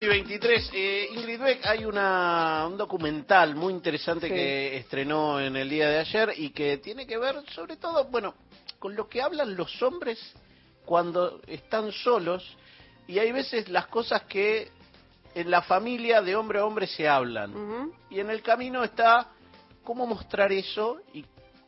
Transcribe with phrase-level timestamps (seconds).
[0.00, 0.70] 23.
[0.74, 4.34] Eh, Ingrid Beck, hay una, un documental muy interesante Sí.
[4.34, 8.34] que estrenó en el día de ayer y que tiene que ver sobre todo, bueno,
[8.78, 10.18] con lo que hablan los hombres
[10.84, 12.44] cuando están solos
[13.08, 14.68] y hay veces las cosas que
[15.34, 17.90] en la familia de hombre a hombre se hablan.
[18.10, 19.28] Y en el camino está
[19.82, 21.24] cómo mostrar eso y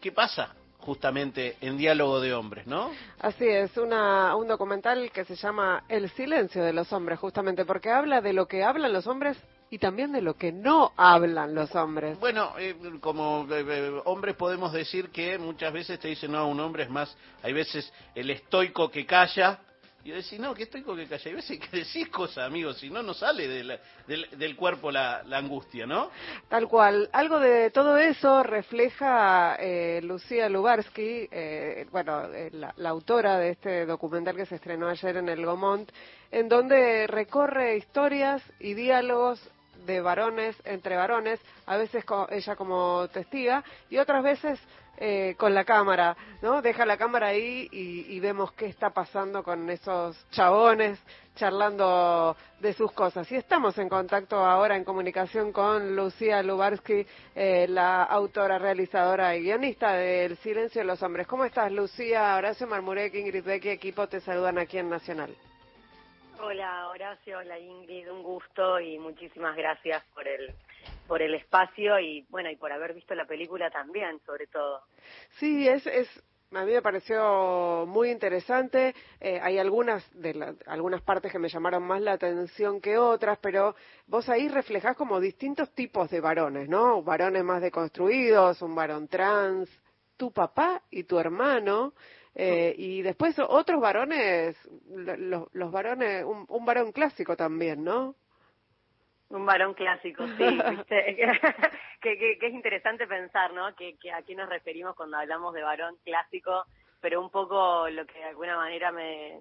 [0.00, 2.90] qué pasa justamente en diálogo de hombres, ¿no?
[3.20, 7.90] Así es, una, un documental que se llama El silencio de los hombres, justamente porque
[7.90, 9.38] habla de lo que hablan los hombres
[9.70, 12.18] y también de lo que no hablan los hombres.
[12.20, 16.60] Bueno, eh, como eh, eh, hombres podemos decir que muchas veces te dicen, no, un
[16.60, 19.60] hombre es más, hay veces el estoico que calla,
[20.04, 22.90] y yo decís, no, que estoico que calla, hay veces que decís cosas, amigos, si
[22.90, 26.10] no, no sale de la- del, del cuerpo la, la angustia, ¿no?
[26.48, 27.08] Tal cual.
[27.12, 33.50] Algo de todo eso refleja eh, Lucía Lubarsky, eh, bueno, eh, la, la autora de
[33.50, 35.90] este documental que se estrenó ayer en el Gomont,
[36.30, 39.40] en donde recorre historias y diálogos
[39.84, 44.60] de varones entre varones, a veces ella como testiga y otras veces
[44.98, 46.60] eh, con la cámara, ¿no?
[46.60, 50.96] Deja la cámara ahí y, vemos qué está pasando con esos chabones
[51.34, 53.30] charlando de sus cosas.
[53.32, 59.42] Y estamos en contacto ahora en comunicación con Lucía Lubarsky, eh, la autora, realizadora y
[59.42, 61.26] guionista de El Silencio de los Hombres.
[61.26, 62.36] ¿Cómo estás, Lucía?
[62.36, 65.34] Horacio Marmurek, Ingrid Beck y equipo te saludan aquí en Nacional.
[66.44, 70.52] Hola Horacio, hola Ingrid, un gusto y muchísimas gracias por el
[71.06, 74.80] por el espacio y bueno y por haber visto la película también, sobre todo.
[75.38, 76.08] Sí, es, es
[76.52, 78.92] a mí me pareció muy interesante.
[79.20, 83.38] Eh, hay algunas de la- algunas partes que me llamaron más la atención que otras,
[83.38, 83.76] pero
[84.08, 87.02] vos ahí reflejás como distintos tipos de varones, ¿no?
[87.04, 89.70] Varones más deconstruidos, un varón trans,
[90.16, 91.94] tu papá y tu hermano.
[92.34, 94.56] Eh, y después otros varones,
[94.88, 98.14] lo- los, los varones, un, un varón clásico también, ¿no?
[99.30, 101.16] Un varón clásico, sí, ¿viste?
[102.00, 103.74] que, que, que es interesante pensar, ¿no?
[103.74, 106.64] Que, que a qué nos referimos cuando hablamos de varón clásico,
[107.00, 109.40] pero un poco lo que de alguna manera me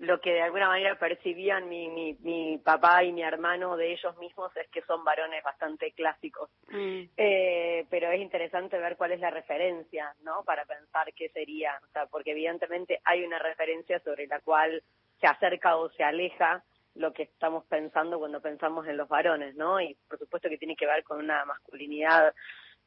[0.00, 4.16] lo que de alguna manera percibían mi, mi, mi papá y mi hermano de ellos
[4.16, 6.50] mismos es que son varones bastante clásicos.
[6.68, 7.02] Mm.
[7.18, 10.42] Eh, pero es interesante ver cuál es la referencia, ¿no?
[10.44, 14.82] Para pensar qué sería, o sea, porque evidentemente hay una referencia sobre la cual
[15.20, 19.82] se acerca o se aleja lo que estamos pensando cuando pensamos en los varones, ¿no?
[19.82, 22.34] Y por supuesto que tiene que ver con una masculinidad,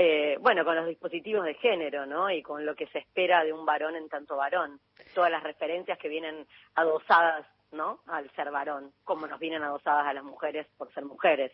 [0.00, 2.30] eh, bueno, con los dispositivos de género, ¿no?
[2.30, 4.80] Y con lo que se espera de un varón en tanto varón.
[5.12, 7.98] Todas las referencias que vienen adosadas, ¿no?
[8.06, 11.50] Al ser varón, como nos vienen adosadas a las mujeres por ser mujeres.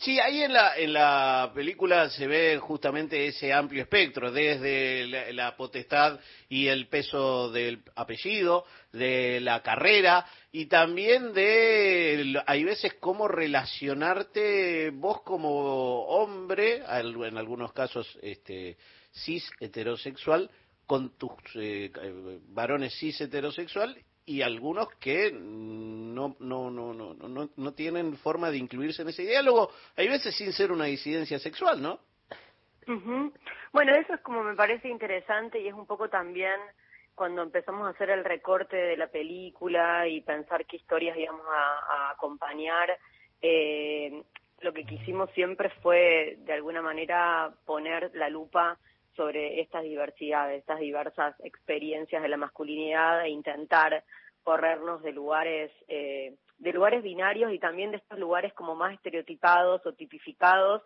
[0.00, 5.56] Sí, ahí en la, en la película se ve justamente ese amplio espectro, desde la,
[5.56, 13.26] potestad y el peso del apellido, de la carrera y también de, hay veces, cómo
[13.26, 18.76] relacionarte vos como hombre, en algunos casos este,
[19.10, 20.48] cis heterosexual,
[20.86, 23.96] con tus eh, eh, varones cis heterosexual
[24.28, 29.22] y algunos que no, no, no, no, no, no tienen forma de incluirse en ese
[29.22, 31.98] diálogo, hay veces sin ser una disidencia sexual, ¿no?
[32.86, 33.32] Ujú.
[33.72, 36.60] Bueno, eso es como me parece interesante y es un poco también
[37.14, 42.08] cuando empezamos a hacer el recorte de la película y pensar qué historias íbamos a,
[42.08, 42.98] a acompañar,
[43.40, 44.22] eh,
[44.60, 48.78] lo que quisimos siempre fue de alguna manera poner la lupa
[49.18, 54.04] sobre estas diversidades, estas diversas experiencias de la masculinidad e intentar
[54.44, 59.84] corrernos de lugares eh, de lugares binarios y también de estos lugares como más estereotipados
[59.86, 60.82] o tipificados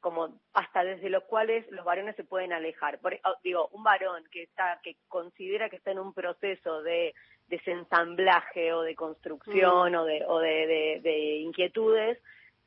[0.00, 2.98] como hasta desde los cuales los varones se pueden alejar.
[3.00, 7.14] Por, oh, digo, un varón que está que considera que está en un proceso de
[7.48, 11.18] desensamblaje o de construcción o de o de, de- de
[11.48, 12.18] inquietudes,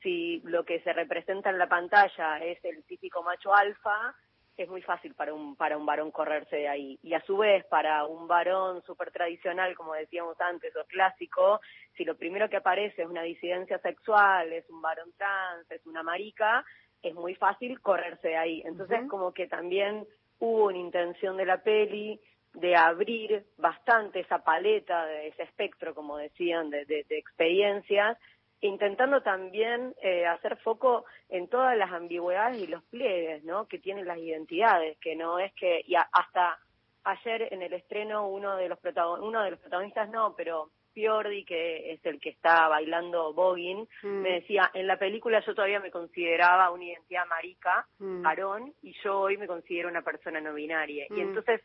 [0.01, 4.15] si lo que se representa en la pantalla es el típico macho alfa,
[4.57, 6.99] es muy fácil para un para un varón correrse de ahí.
[7.03, 11.61] Y a su vez para un varón súper tradicional como decíamos antes o clásico
[11.95, 16.03] si lo primero que aparece es una disidencia sexual es un varón trans es una
[16.03, 16.65] marica
[17.03, 18.61] es muy fácil correrse de ahí.
[18.65, 20.05] Entonces como que también
[20.39, 22.19] hubo una intención de la peli
[22.53, 28.17] de abrir bastante esa paleta de ese espectro como decían de, de- de experiencias
[28.61, 33.67] intentando también eh, hacer foco en todas las ambigüedades y los pliegues ¿no?
[33.67, 36.57] que tienen las identidades, que no es que, y a- hasta
[37.03, 41.45] ayer en el estreno uno de los protagon uno de los protagonistas no, pero Fiordi,
[41.45, 44.07] que es el que está bailando Boggin, Mm.
[44.21, 48.23] me decía, en la película yo todavía me consideraba una identidad marica, Mm.
[48.23, 51.05] varón, y yo hoy me considero una persona no binaria.
[51.11, 51.19] Y Mm.
[51.19, 51.61] entonces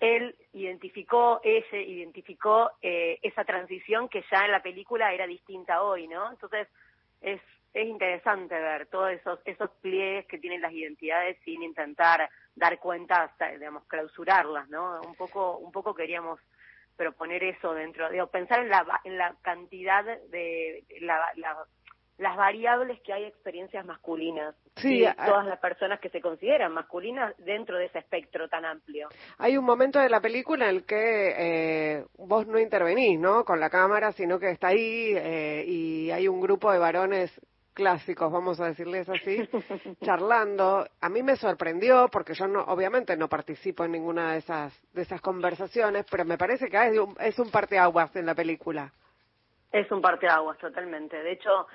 [0.00, 6.08] él identificó, ella identificó eh, esa transición que ya en la película era distinta hoy,
[6.08, 6.30] ¿no?
[6.30, 6.68] Entonces
[7.20, 7.40] es
[7.72, 13.22] es interesante ver todos esos esos pliegues que tienen las identidades sin intentar dar cuenta,
[13.22, 15.00] hasta, digamos, clausurarlas, ¿no?
[15.02, 16.40] Un poco un poco queríamos
[16.96, 21.32] proponer eso dentro, digo, pensar en la en la cantidad de la,
[22.20, 27.78] las variables que hay experiencias masculinas sí, todas las personas que se consideran masculinas dentro
[27.78, 29.08] de ese espectro tan amplio.
[29.38, 33.42] Hay un momento de la película en el que eh, vos no intervenís, ¿no?
[33.44, 37.40] Con la cámara, sino que está ahí eh, y hay un grupo de varones
[37.72, 39.38] clásicos, vamos a decirles así,
[40.04, 40.86] charlando.
[41.00, 45.02] A mí me sorprendió porque yo no, obviamente no participo en ninguna de esas de
[45.02, 48.92] esas conversaciones, pero me parece que es un, es un parteaguas en la película.
[49.72, 51.16] Es un parteaguas totalmente.
[51.22, 51.66] De hecho,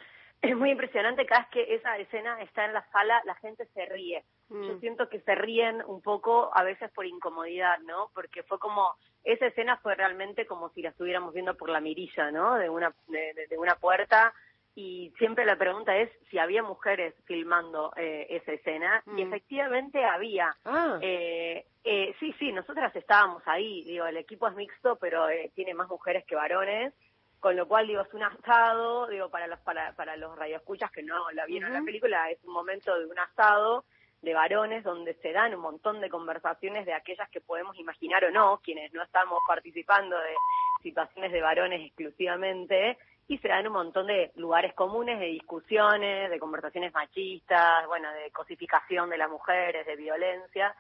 [0.50, 3.86] es muy impresionante cada vez que esa escena está en la sala, la gente se
[3.86, 4.24] ríe.
[4.50, 4.80] Yo mm.
[4.80, 8.12] siento que se ríen un poco a veces por incomodidad, ¿no?
[8.14, 12.32] Porque fue como esa escena fue realmente como si la estuviéramos viendo por la mirilla,
[12.32, 12.56] ¿no?
[12.56, 14.34] De una de una puerta
[14.76, 19.28] y siempre la pregunta es si había mujeres filmando eh, esa escena y mm.
[19.28, 20.54] efectivamente había.
[20.66, 21.00] Ah.
[21.02, 25.74] Eh, eh, sí, sí, nosotras estábamos ahí, digo, el equipo es mixto, pero eh, tiene
[25.74, 26.94] más mujeres que varones,
[27.40, 31.04] con lo cual digo, es un asado, digo, para los para, para los radioescuchas que
[31.04, 33.86] no la vieron la película, es un momento de un asado
[34.22, 38.32] de varones donde se dan un montón de conversaciones de aquellas que podemos imaginar o
[38.32, 40.34] no, quienes no estamos participando de
[40.82, 42.98] situaciones de varones exclusivamente,
[43.28, 48.32] y se dan un montón de lugares comunes de discusiones, de conversaciones machistas, bueno, de
[48.32, 50.76] cosificación de las mujeres, de violencia.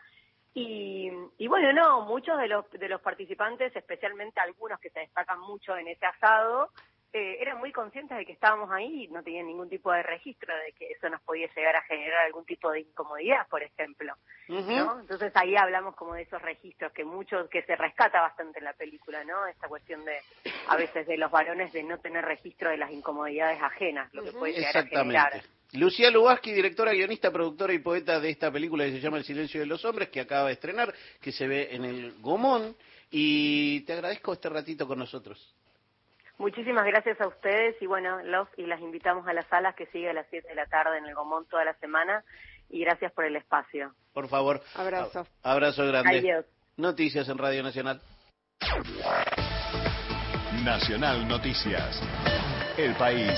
[0.58, 5.42] Y, y bueno, no, muchos de los, de los participantes, especialmente algunos que se destacan
[5.42, 6.72] mucho en ese asado,
[7.12, 10.54] eh, eran muy conscientes de que estábamos ahí y no tenían ningún tipo de registro
[10.54, 14.14] de que eso nos podía llegar a generar algún tipo de incomodidad, por ejemplo.
[14.48, 15.00] ¿no?
[15.00, 18.74] Entonces ahí hablamos como de esos registros que muchos, que se rescata bastante en la
[18.74, 19.46] película, ¿no?
[19.48, 20.20] Esta cuestión de,
[20.68, 24.32] a veces de los varones de no tener registro de las incomodidades ajenas, lo que
[24.32, 25.42] puede llegar a generar.
[25.76, 29.60] Lucía Lubaski, directora, guionista, productora y poeta de esta película que se llama El silencio
[29.60, 32.76] de los hombres, que acaba de estrenar, que se ve en el Gomón,
[33.12, 35.54] y te agradezco este ratito con nosotros.
[36.38, 40.10] Muchísimas gracias a ustedes y bueno, los y las invitamos a las salas que sigue
[40.10, 42.26] a las 7 de la tarde en el Gomón toda la semana
[42.70, 43.94] y gracias por el espacio.
[44.14, 44.62] Por favor.
[44.76, 45.26] Abrazo.
[45.44, 46.20] Abrazo grande.
[46.20, 46.46] Adiós.
[46.76, 48.02] Noticias en Radio Nacional.
[50.64, 52.02] Nacional Noticias.
[52.78, 53.32] El país